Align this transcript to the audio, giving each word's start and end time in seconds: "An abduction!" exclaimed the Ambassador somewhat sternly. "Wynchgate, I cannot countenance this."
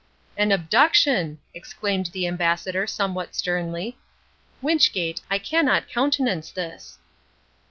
"An 0.35 0.51
abduction!" 0.51 1.37
exclaimed 1.53 2.07
the 2.07 2.25
Ambassador 2.25 2.87
somewhat 2.87 3.35
sternly. 3.35 3.99
"Wynchgate, 4.59 5.21
I 5.29 5.37
cannot 5.37 5.87
countenance 5.89 6.49
this." 6.49 6.97